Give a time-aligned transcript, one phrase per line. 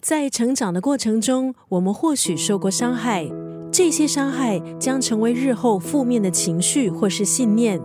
[0.00, 3.28] 在成长的过程中，我们或许受过伤害，
[3.70, 7.78] 这些伤害将成为日后负面的情绪或是信念。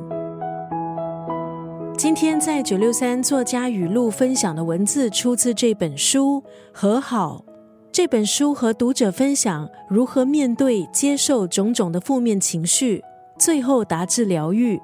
[1.98, 6.42] 今天在九六三作家语录分享的文字出自这本书
[6.72, 7.44] 《和好》。
[7.92, 13.04] 这本书和读者分享如何面对、接受种种的负面情绪，
[13.38, 14.78] 最后达至疗愈。《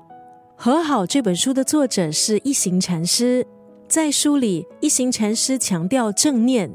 [0.58, 3.46] 和好》这本书的作者是一行禅师，
[3.88, 6.70] 在书里，一行禅师强调正念。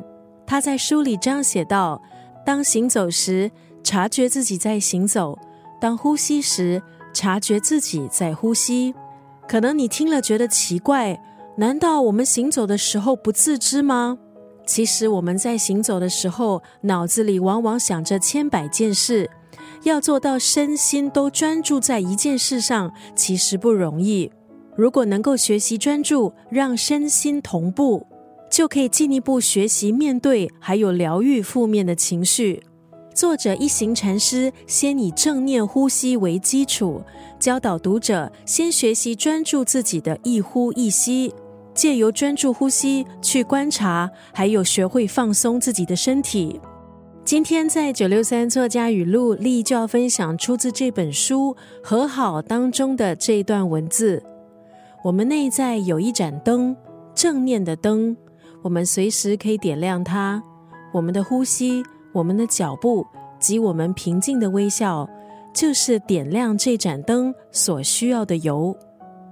[0.46, 2.00] 他在书里这样写道：
[2.44, 3.50] 当行走时，
[3.82, 5.36] 察觉自己在行走；
[5.80, 6.80] 当呼吸时，
[7.12, 8.94] 察觉自己在呼吸。
[9.48, 11.20] 可能你听了觉得奇怪，
[11.56, 14.18] 难道我们行走的时候不自知吗？
[14.66, 19.30] 其实我们在行走的时候，脑子里往往想着千百件事，
[19.84, 24.30] 要做到身心都专注在一件事上，其实不容易。
[24.76, 28.06] 如果能够学习专注，让身心同步。
[28.50, 32.62] 就可以进一步学习面对，还有疗愈负面的情绪。
[33.14, 37.02] 作者一行禅师先以正念呼吸为基础，
[37.38, 41.32] 教导读者先学习专注自己的一呼一吸，
[41.72, 46.60] 借由专注呼吸去观察，还有学会放松自己的身体。
[47.24, 54.22] 今天在九六三作家语录立就要分享出自这本书《和好》当中的这一段文字：
[55.02, 56.76] 我们内在有一盏灯，
[57.14, 58.14] 正念的灯。
[58.66, 60.42] 我们随时可以点亮它。
[60.92, 63.06] 我们的呼吸、我们的脚步
[63.38, 65.08] 及我们平静的微笑，
[65.54, 68.76] 就是点亮这盏灯所需要的油。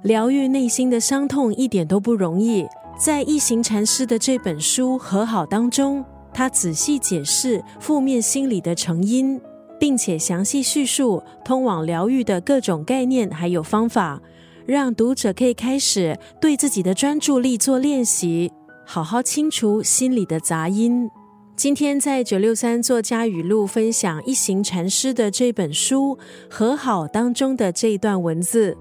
[0.04, 2.64] 疗愈内心的伤痛一点都不容易。
[2.96, 9.40] 在一行禅师的这本书《和好》当中，他仔细解释负面心理的成因，
[9.80, 14.22] 并且详细叙述通往疗愈的各种概念还有方法，
[14.64, 18.52] 让读者可以开始对自己的专注力做练习。
[18.86, 21.10] 好好清除心里的杂音。
[21.56, 26.16] 今天在九六三作家语录分享一行禅师的这本书
[26.50, 28.76] 《和好》当中的这一段文字：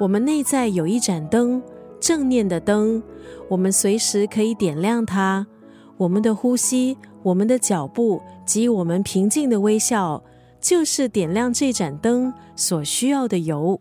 [0.00, 1.62] 我们内在有一盏灯，
[2.00, 3.02] 正念的灯，
[3.48, 5.46] 我们随时可以点亮它。
[5.98, 10.22] 我们的呼吸、我们的脚步及我们平静的微笑，
[10.60, 13.80] 就是点亮这盏灯所需要的油。